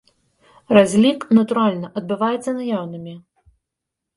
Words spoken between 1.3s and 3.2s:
натуральна, адбываецца наяўнымі.